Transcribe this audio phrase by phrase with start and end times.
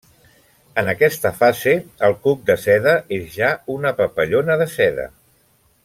[0.81, 1.75] En aquesta fase
[2.07, 5.07] el cuc de seda és ja una papallona de seda.